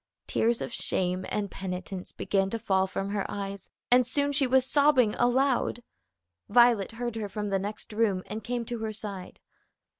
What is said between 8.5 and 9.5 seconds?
to her side.